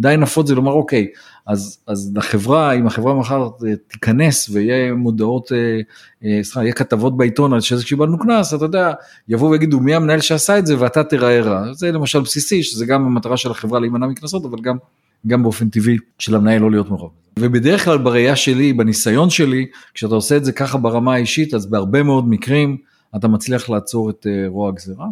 [0.00, 1.06] די נפוץ זה לומר אוקיי,
[1.46, 3.48] אז, אז לחברה, אם החברה מחר
[3.88, 5.80] תיכנס ויהיה מודעות, אה,
[6.24, 8.92] אה, סליחה, יהיה כתבות בעיתון על שזה שקיבלנו קנס, אתה יודע,
[9.28, 10.74] יבואו ויגידו מי המנהל שעשה את זה?
[10.78, 14.76] ואתה תיראה רע, זה למשל בסיסי, שזה גם המטרה של החברה להימנע מקנסות, אבל גם,
[15.26, 17.10] גם באופן טבעי של המנהל לא להיות מעורב.
[17.38, 22.02] ובדרך כלל בראייה שלי, בניסיון שלי, כשאתה עושה את זה ככה ברמה האישית, אז בהרבה
[22.02, 22.76] מאוד מקרים
[23.16, 25.06] אתה מצליח לעצור את אה, רוע הגזירה.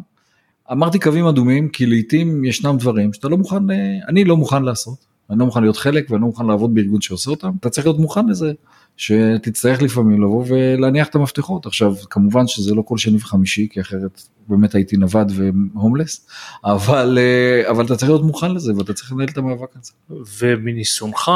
[0.73, 3.77] אמרתי קווים אדומים, כי לעיתים ישנם דברים שאתה לא מוכן, אה,
[4.09, 5.07] אני לא מוכן לעשות.
[5.31, 7.99] אני לא מוכן להיות חלק ואני לא מוכן לעבוד בארגון שעושה אותם, אתה צריך להיות
[7.99, 8.53] מוכן לזה,
[8.98, 11.66] שתצטרך לפעמים לבוא ולהניח את המפתחות.
[11.66, 16.28] עכשיו, כמובן שזה לא כל שני וחמישי, כי אחרת באמת הייתי נווד והומלס,
[16.64, 19.92] אבל, אה, אבל אתה צריך להיות מוכן לזה ואתה צריך לנהל את המאבק הזה.
[20.38, 21.30] ומניסיונך,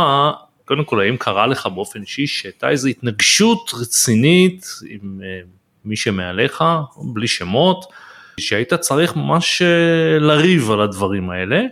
[0.64, 5.40] קודם כל האם קרה לך באופן אישי שהייתה איזו התנגשות רצינית עם אה,
[5.84, 6.64] מי שמעליך,
[7.14, 7.84] בלי שמות,
[8.40, 11.62] שהיית צריך ממש אה, לריב על הדברים האלה,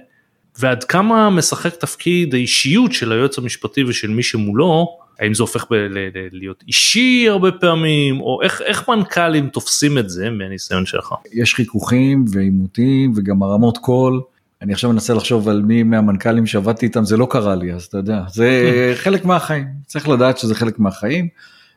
[0.58, 5.74] ועד כמה משחק תפקיד האישיות של היועץ המשפטי ושל מי שמולו, האם זה הופך ב-
[5.74, 11.14] ל- ל- להיות אישי הרבה פעמים, או איך, איך מנכ"לים תופסים את זה מהניסיון שלך?
[11.32, 14.20] יש חיכוכים ועימותים וגם הרמות קול.
[14.62, 17.98] אני עכשיו מנסה לחשוב על מי מהמנכ"לים שעבדתי איתם זה לא קרה לי אז אתה
[17.98, 18.70] יודע זה
[19.02, 21.28] חלק מהחיים צריך לדעת שזה חלק מהחיים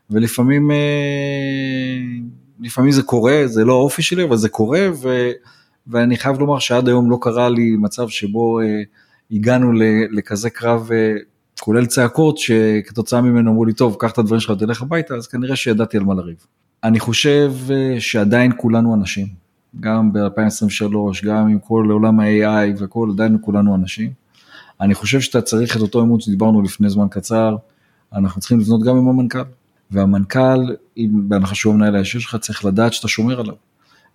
[0.09, 0.77] ולפעמים אה,
[2.59, 5.31] לפעמים זה קורה זה לא האופי שלי אבל זה קורה ו,
[5.87, 8.81] ואני חייב לומר שעד היום לא קרה לי מצב שבו אה,
[9.31, 9.71] הגענו
[10.11, 11.15] לכזה קרב אה,
[11.63, 15.55] כולל צעקות שכתוצאה ממנו אמרו לי טוב קח את הדברים שלך ותלך הביתה אז כנראה
[15.55, 16.35] שידעתי על מה לריב.
[16.83, 17.53] אני חושב
[17.99, 19.27] שעדיין כולנו אנשים.
[19.79, 24.11] גם ב-2023, גם עם כל עולם ה-AI והכל, עדיין כולנו אנשים.
[24.81, 27.55] אני חושב שאתה צריך את אותו אמון שדיברנו לפני זמן קצר,
[28.13, 29.39] אנחנו צריכים לבנות גם עם המנכ"ל.
[29.91, 33.55] והמנכ"ל, בהנחה שהוא המנהל הישיר שלך, צריך לדעת שאתה שומר עליו.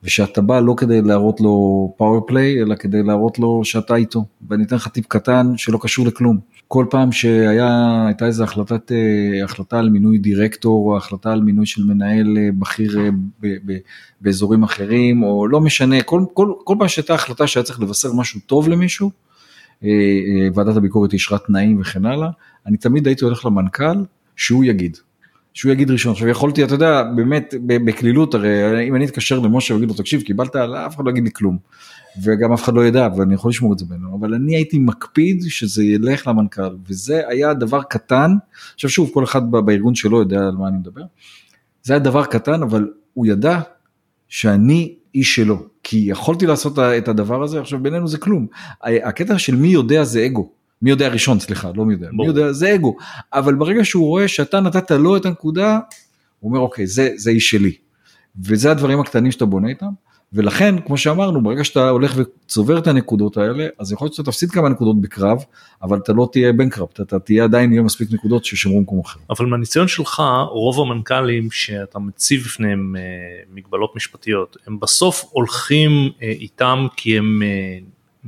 [0.03, 4.25] ושאתה בא לא כדי להראות לו פאוור פליי, אלא כדי להראות לו שאתה איתו.
[4.49, 6.39] ואני אתן לך טיפ קטן שלא קשור לכלום.
[6.69, 11.85] כל פעם שהייתה איזו החלטת, אה, החלטה על מינוי דירקטור, או החלטה על מינוי של
[11.85, 13.77] מנהל אה, בכיר אה, ב, ב,
[14.21, 18.41] באזורים אחרים, או לא משנה, כל, כל, כל פעם שהייתה החלטה שהיה צריך לבשר משהו
[18.47, 19.11] טוב למישהו,
[20.55, 22.29] ועדת הביקורת אישרה תנאים וכן הלאה,
[22.67, 24.05] אני תמיד הייתי הולך למנכ"ל,
[24.37, 24.97] שהוא יגיד.
[25.59, 26.13] שהוא יגיד ראשון.
[26.13, 30.57] עכשיו יכולתי, אתה יודע, באמת, בקלילות, הרי אם אני אתקשר למשה ואגיד לו, תקשיב, קיבלת,
[30.57, 31.59] אף אחד לא יגיד לי כלום.
[32.23, 35.43] וגם אף אחד לא ידע, ואני יכול לשמור את זה בינינו, אבל אני הייתי מקפיד
[35.49, 38.31] שזה ילך למנכ"ל, וזה היה דבר קטן,
[38.75, 41.03] עכשיו שוב, כל אחד בארגון שלו יודע על מה אני מדבר,
[41.83, 43.61] זה היה דבר קטן, אבל הוא ידע
[44.29, 48.47] שאני איש שלו, כי יכולתי לעשות את הדבר הזה, עכשיו בינינו זה כלום.
[48.83, 50.58] הקטע של מי יודע זה אגו.
[50.83, 52.25] מי יודע ראשון סליחה לא מי יודע בוא.
[52.25, 52.97] מי יודע זה אגו
[53.33, 55.79] אבל ברגע שהוא רואה שאתה נתת לו את הנקודה
[56.41, 57.73] הוא אומר אוקיי זה זה איש שלי
[58.45, 59.91] וזה הדברים הקטנים שאתה בונה איתם
[60.33, 64.51] ולכן כמו שאמרנו ברגע שאתה הולך וצובר את הנקודות האלה אז יכול להיות שאתה תפסיד
[64.51, 65.45] כמה נקודות בקרב
[65.83, 69.21] אבל אתה לא תהיה בנקרפט אתה תהיה עדיין יהיה מספיק נקודות ששמרו במקום אחר.
[69.31, 73.03] אבל מהניסיון שלך רוב המנכ"לים שאתה מציב בפניהם אה,
[73.55, 75.91] מגבלות משפטיות הם בסוף הולכים
[76.23, 77.79] אה, איתם כי הם אה,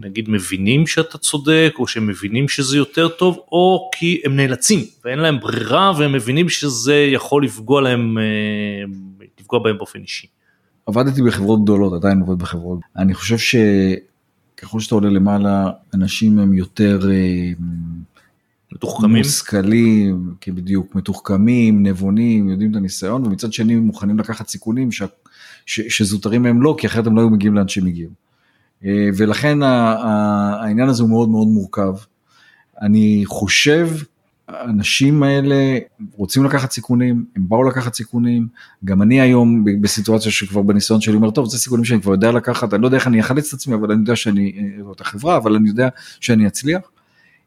[0.01, 5.19] נגיד מבינים שאתה צודק או שהם מבינים שזה יותר טוב או כי הם נאלצים ואין
[5.19, 8.19] להם ברירה והם מבינים שזה יכול לפגוע להם
[9.41, 10.27] לפגוע בהם באופן אישי.
[10.87, 12.79] עבדתי בחברות גדולות, עדיין עובד בחברות.
[12.97, 13.37] אני חושב
[14.57, 17.51] ככל שאתה עולה למעלה, אנשים הם יותר אה,
[18.73, 19.17] מתוחכמים.
[19.17, 25.03] מושכלים, כי בדיוק, מתוחכמים, נבונים, יודעים את הניסיון, ומצד שני מוכנים לקחת סיכונים ש,
[25.67, 28.11] ש, שזוטרים מהם לא, כי אחרת הם לא היו מגיעים לאן שהם הגיעו.
[28.85, 31.95] אה, ולכן העניין הזה הוא מאוד מאוד מורכב.
[32.83, 33.89] אני חושב,
[34.49, 35.79] האנשים האלה
[36.17, 38.49] רוצים לקחת סיכונים, הם באו לקחת סיכונים,
[38.85, 42.75] גם אני היום בסיטואציה שכבר בניסיון שלי אומר, טוב, זה סיכונים שאני כבר יודע לקחת,
[42.75, 45.37] אני לא יודע איך אני אחלץ את עצמי, אבל אני יודע שאני, אה, זאת החברה,
[45.37, 45.89] אבל אני יודע
[46.21, 46.81] שאני אצליח.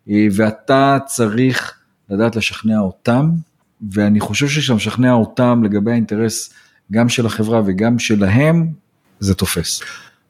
[0.10, 1.74] אה, ואתה צריך
[2.10, 3.30] לדעת לשכנע אותם,
[3.92, 6.54] ואני חושב שכשאתה משכנע אותם לגבי האינטרס
[6.92, 8.68] גם של החברה וגם שלהם,
[9.20, 9.82] זה תופס.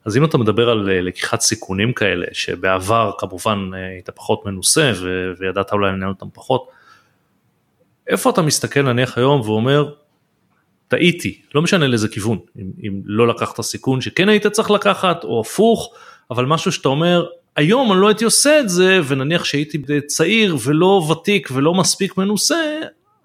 [0.06, 4.92] אז אם אתה מדבר על אה, לקיחת סיכונים כאלה, שבעבר כמובן אה, היית פחות מנוסה
[5.40, 6.68] וידעת אולי לנהל אותם פחות,
[8.08, 9.94] איפה אתה מסתכל נניח היום ואומר,
[10.88, 15.40] טעיתי, לא משנה לאיזה כיוון, אם, אם לא לקחת סיכון שכן היית צריך לקחת, או
[15.40, 15.94] הפוך,
[16.32, 20.86] אבל משהו שאתה אומר, היום אני לא הייתי עושה את זה, ונניח שהייתי צעיר ולא
[21.12, 22.80] ותיק ולא מספיק מנוסה,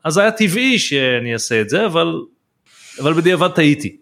[0.04, 2.22] אז היה טבעי שאני אעשה את זה, אבל,
[3.00, 3.96] אבל בדיעבד טעיתי.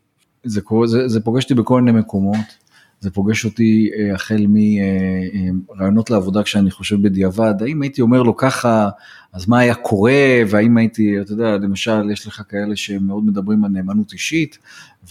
[0.45, 2.66] זה, זה, זה פוגש אותי בכל מיני מקומות.
[3.07, 8.37] זה פוגש אותי אה, החל מרעיונות אה, לעבודה כשאני חושב בדיעבד, האם הייתי אומר לו
[8.37, 8.89] ככה,
[9.33, 13.71] אז מה היה קורה, והאם הייתי, אתה יודע, למשל, יש לך כאלה שמאוד מדברים על
[13.71, 14.59] נאמנות אישית,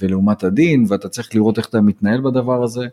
[0.02, 2.88] ולעומת הדין, ואתה צריך לראות איך אתה מתנהל בדבר הזה.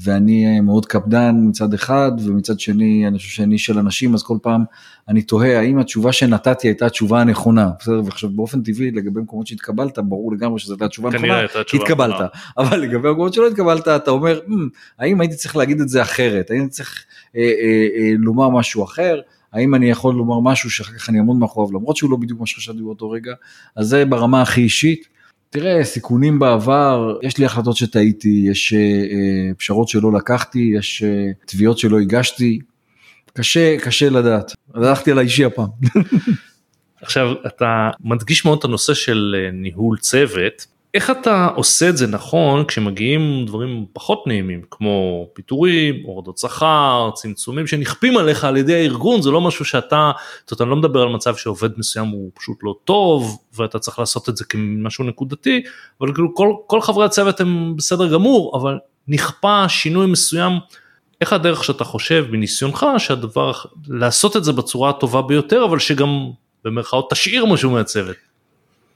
[0.00, 4.36] ואני אה, מאוד קפדן מצד אחד, ומצד שני, אני חושב שאני של אנשים, אז כל
[4.42, 4.64] פעם
[5.08, 7.70] אני תוהה האם התשובה שנתתי הייתה התשובה הנכונה.
[7.78, 11.40] בסדר, ועכשיו באופן טבעי, לגבי מקומות שהתקבלת, ברור לגמרי שזו הייתה התשובה הנכונה,
[11.74, 12.30] התקבלת.
[12.58, 14.52] אבל לגבי מקומות שלא התקבלת, אתה אומר, hmm,
[14.98, 16.50] האם הייתי צריך להגיד את זה אחרת?
[16.50, 17.04] האם הייתי צריך
[17.36, 19.20] אה, אה, לומר משהו אחר?
[19.52, 22.46] האם אני יכול לומר משהו שאחר כך אני אעמוד מאחוריו, למרות שהוא לא בדיוק מה
[22.46, 23.32] שחשבתי באותו רגע,
[23.76, 25.11] אז זה ברמה הכי אישית.
[25.52, 31.78] תראה, סיכונים בעבר, יש לי החלטות שטעיתי, יש uh, פשרות שלא לקחתי, יש uh, תביעות
[31.78, 32.58] שלא הגשתי,
[33.32, 34.52] קשה, קשה לדעת.
[34.74, 35.68] הלכתי על האישי הפעם.
[37.02, 42.64] עכשיו, אתה מדגיש מאוד את הנושא של ניהול צוות, איך אתה עושה את זה נכון
[42.64, 49.30] כשמגיעים דברים פחות נעימים כמו פיטורים, הורדות שכר, צמצומים שנכפים עליך על ידי הארגון, זה
[49.30, 50.12] לא משהו שאתה,
[50.46, 53.98] זאת אומרת אני לא מדבר על מצב שעובד מסוים הוא פשוט לא טוב ואתה צריך
[53.98, 55.62] לעשות את זה כמשהו נקודתי,
[56.00, 58.78] אבל כאילו כל, כל חברי הצוות הם בסדר גמור, אבל
[59.08, 60.52] נכפה שינוי מסוים,
[61.20, 63.52] איך הדרך שאתה חושב מניסיונך שהדבר,
[63.88, 66.30] לעשות את זה בצורה הטובה ביותר, אבל שגם
[66.64, 68.16] במרכאות תשאיר משהו מהצוות.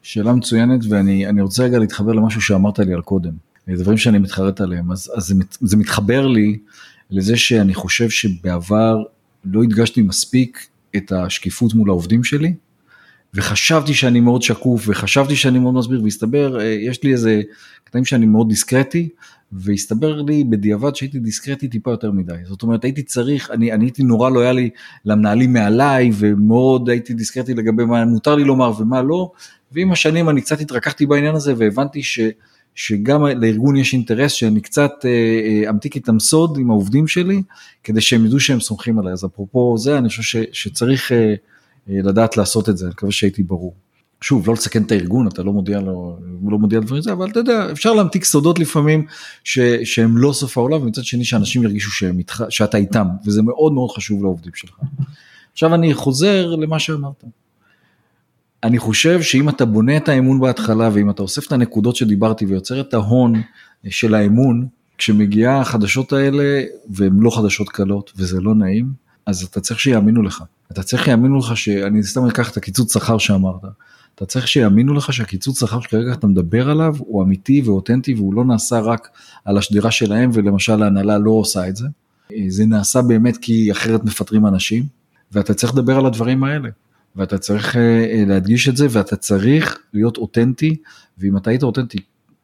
[0.07, 3.33] שאלה מצוינת ואני רוצה רגע להתחבר למשהו שאמרת לי על קודם,
[3.69, 6.59] דברים שאני מתחרט עליהם, אז, אז זה, זה מתחבר לי
[7.11, 9.03] לזה שאני חושב שבעבר
[9.45, 10.66] לא הדגשתי מספיק
[10.97, 12.55] את השקיפות מול העובדים שלי,
[13.35, 17.43] וחשבתי שאני מאוד שקוף וחשבתי שאני מאוד מסביר והסתבר, אה, יש לי איזה
[17.85, 19.09] קטעים שאני מאוד דיסקרטי,
[19.53, 22.35] והסתבר לי בדיעבד שהייתי דיסקרטי טיפה יותר מדי.
[22.45, 24.71] זאת אומרת הייתי צריך, אני, אני הייתי נורא לויאלי
[25.05, 29.31] למנהלים מעליי ומאוד הייתי דיסקרטי לגבי מה מותר לי לומר ומה לא,
[29.73, 32.21] ועם השנים אני קצת התרככתי בעניין הזה והבנתי ש,
[32.75, 37.43] שגם לארגון יש אינטרס שאני קצת אה, אה, אמתיק איתם סוד עם העובדים שלי,
[37.85, 39.12] כדי שהם ידעו שהם סומכים עליי.
[39.12, 41.12] אז אפרופו זה, אני חושב ש, שצריך
[41.88, 43.75] לדעת לעשות את זה, אני מקווה שהייתי ברור.
[44.20, 46.18] שוב, לא לסכן את הארגון, אתה לא מודיע לו,
[46.49, 49.07] לא מודיע דברים זה, אבל אתה יודע, אפשר להמתיק סודות לפעמים
[49.44, 53.90] ש, שהם לא סוף העולם, ומצד שני שאנשים ירגישו שהם שאתה איתם, וזה מאוד מאוד
[53.90, 54.81] חשוב לעובדים שלך.
[55.53, 57.25] עכשיו אני חוזר למה שאמרת.
[58.62, 62.81] אני חושב שאם אתה בונה את האמון בהתחלה ואם אתה אוסף את הנקודות שדיברתי ויוצר
[62.81, 63.42] את ההון
[63.88, 64.66] של האמון,
[64.99, 68.92] כשמגיעה החדשות האלה והן לא חדשות קלות וזה לא נעים,
[69.27, 70.44] אז אתה צריך שיאמינו לך.
[70.72, 73.64] אתה צריך שיאמינו לך שאני סתם אקח את הקיצוץ שכר שאמרת.
[74.14, 78.44] אתה צריך שיאמינו לך שהקיצוץ שכר שכרגע אתה מדבר עליו הוא אמיתי ואותנטי והוא לא
[78.44, 79.09] נעשה רק
[79.44, 81.87] על השדרה שלהם ולמשל ההנהלה לא עושה את זה.
[82.48, 84.85] זה נעשה באמת כי אחרת מפטרים אנשים
[85.33, 86.68] ואתה צריך לדבר על הדברים האלה.
[87.16, 90.76] ואתה צריך אה, אה, להדגיש את זה ואתה צריך להיות אותנטי
[91.18, 91.98] ואם אתה היית אותנטי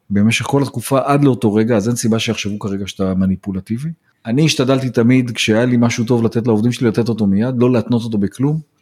[0.09, 3.89] במשך כל התקופה עד לאותו רגע אז אין סיבה שיחשבו כרגע שאתה מניפולטיבי.
[4.25, 8.03] אני השתדלתי תמיד כשהיה לי משהו טוב לתת לעובדים שלי לתת אותו מיד לא להתנות
[8.03, 8.73] אותו בכלום.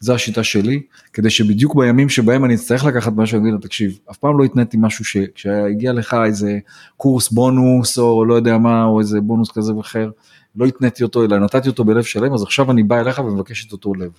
[0.00, 3.98] זו השיטה שלי כדי שבדיוק בימים שבהם אני אצטרך לקחת משהו אני אגיד לו תקשיב
[4.10, 6.58] אף פעם לא התניתי משהו שכשהגיע לך איזה
[6.96, 10.10] קורס בונוס או לא יודע מה או איזה בונוס כזה ואחר
[10.56, 13.72] לא התניתי אותו אלא נתתי אותו בלב שלם אז עכשיו אני בא אליך ומבקש את
[13.72, 14.10] אותו לב.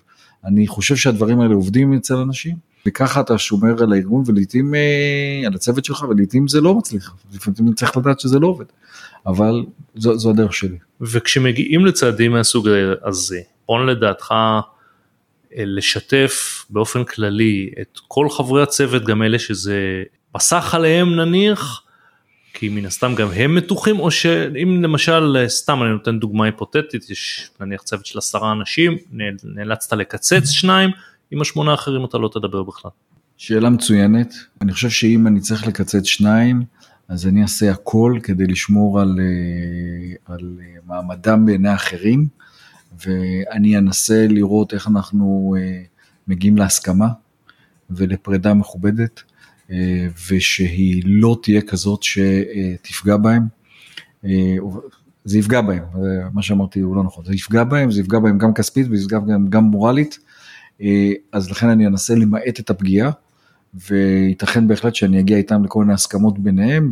[0.45, 5.53] אני חושב שהדברים האלה עובדים אצל אנשים, וככה אתה שומר על הארגון ולעיתים אה, על
[5.53, 8.65] הצוות שלך ולעיתים זה לא מצליח, לפעמים צריך לדעת שזה לא עובד,
[9.25, 10.77] אבל זו, זו הדרך שלי.
[11.01, 12.67] וכשמגיעים לצעדים מהסוג
[13.03, 20.75] הזה, בוא לדעתך אה, לשתף באופן כללי את כל חברי הצוות, גם אלה שזה פסח
[20.75, 21.83] עליהם נניח,
[22.53, 27.49] כי מן הסתם גם הם מתוחים או שאם למשל סתם אני נותן דוגמה היפותטית יש
[27.59, 28.97] נניח צוות של עשרה אנשים
[29.43, 30.89] נאלצת לקצץ שניים
[31.31, 32.91] עם השמונה האחרים אתה לא תדבר בכלל.
[33.37, 36.63] שאלה מצוינת אני חושב שאם אני צריך לקצץ שניים
[37.07, 42.27] אז אני אעשה הכל כדי לשמור על, אה, על מעמדם בעיני אחרים
[43.05, 45.81] ואני אנסה לראות איך אנחנו אה,
[46.27, 47.07] מגיעים להסכמה
[47.89, 49.23] ולפרידה מכובדת.
[49.71, 53.43] אה, ושהיא לא תהיה כזאת שתפגע בהם.
[54.25, 54.55] אה,
[55.25, 55.83] זה יפגע בהם,
[56.33, 59.19] מה שאמרתי הוא לא נכון, זה יפגע בהם, זה יפגע בהם גם כספית וזה יפגע
[59.19, 60.19] בהם גם מורלית,
[60.81, 63.11] אה, אז לכן אני אנסה למעט את הפגיעה,
[63.89, 66.89] וייתכן בהחלט שאני אגיע איתם לכל מיני הסכמות ביניהם,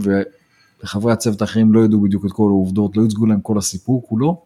[0.84, 4.42] וחברי הצוות האחרים לא ידעו בדיוק את כל העובדות, לא יוצגו להם כל הסיפור כולו,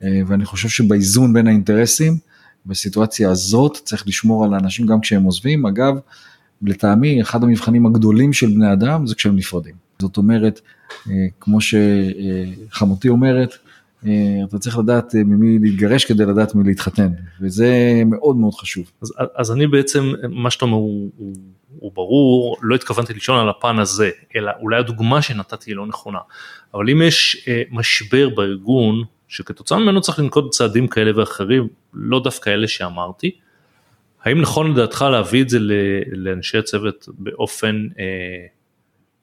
[0.00, 2.18] ואני חושב שבאיזון בין האינטרסים,
[2.66, 5.94] בסיטואציה הזאת צריך לשמור על האנשים גם כשהם עוזבים, אגב,
[6.62, 9.74] לטעמי אחד המבחנים הגדולים של בני אדם זה כשהם נפרדים.
[10.00, 10.60] זאת אומרת,
[11.08, 13.54] אה, כמו שחמותי אומרת,
[14.06, 14.10] אה,
[14.48, 17.08] אתה צריך לדעת אה, ממי להתגרש כדי לדעת מי להתחתן,
[17.40, 18.90] וזה מאוד מאוד חשוב.
[19.02, 21.10] אז, אז אני בעצם, מה שאתה אומר הוא,
[21.78, 26.18] הוא, ברור, לא התכוונתי לשאול על הפן הזה, אלא אולי הדוגמה שנתתי היא לא נכונה,
[26.74, 32.68] אבל אם יש משבר בארגון, שכתוצאה ממנו צריך לנקוט צעדים כאלה ואחרים, לא דווקא אלה
[32.68, 33.30] שאמרתי,
[34.24, 35.58] האם נכון לדעתך להביא את זה
[36.12, 38.04] לאנשי הצוות באופן אה,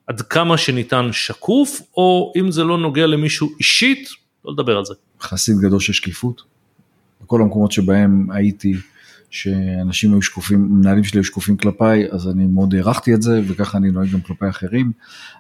[0.08, 4.10] עד כמה שניתן שקוף, או אם זה לא נוגע למישהו אישית,
[4.46, 4.94] לא לדבר על זה.
[5.22, 6.42] חסיד גדול של שקיפות.
[7.22, 8.74] בכל המקומות שבהם הייתי,
[9.30, 13.78] שאנשים היו שקופים, מנהלים שלי היו שקופים כלפיי, אז אני מאוד הערכתי את זה, וככה
[13.78, 14.92] אני נוהג גם כלפי אחרים.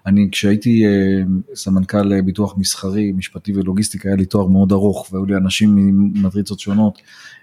[0.06, 1.23] אני, כשהייתי אה,
[1.56, 7.02] סמנכ"ל ביטוח מסחרי, משפטי ולוגיסטיקה, היה לי תואר מאוד ארוך, והיו לי אנשים ממטריצות שונות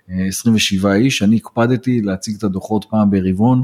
[0.08, 3.62] 27 איש, אני הקפדתי להציג את הדוחות פעם ברבעון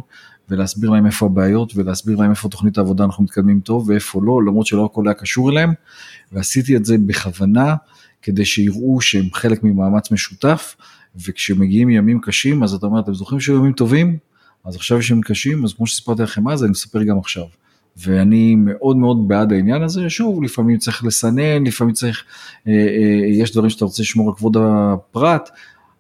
[0.49, 4.67] ולהסביר להם איפה הבעיות ולהסביר להם איפה תוכנית העבודה אנחנו מתקדמים טוב ואיפה לא, למרות
[4.67, 5.73] שלא הכל היה קשור אליהם,
[6.33, 7.75] ועשיתי את זה בכוונה
[8.23, 10.77] כדי שיראו שהם חלק ממאמץ משותף,
[11.17, 14.19] וכשמגיעים ימים קשים אז אתה אומר, אתם זוכרים שהיו ימים טובים?
[14.65, 17.45] אז עכשיו יש ימים קשים, אז כמו שסיפרתי לכם אז, אני מספר גם עכשיו.
[17.97, 22.25] ואני מאוד מאוד בעד העניין הזה, שוב, לפעמים צריך לסנן, לפעמים צריך,
[22.67, 25.51] אה, אה, יש דברים שאתה רוצה לשמור על כבוד הפרט,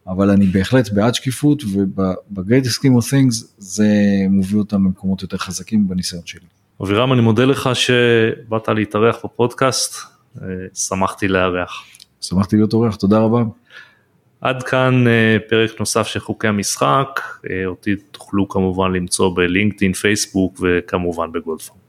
[0.06, 3.88] אבל אני בהחלט בעד שקיפות וב-great scheme of things זה
[4.30, 6.46] מוביל אותם למקומות יותר חזקים בניסיון שלי.
[6.82, 9.94] אבירם אני מודה לך שבאת להתארח בפודקאסט,
[10.42, 11.84] אה, שמחתי לארח.
[12.20, 13.42] שמחתי להיות אורח, תודה רבה.
[14.40, 20.60] עד כאן אה, פרק נוסף של חוקי המשחק, אה, אותי תוכלו כמובן למצוא בלינקדאין, פייסבוק
[20.60, 21.79] וכמובן בגולדפארם.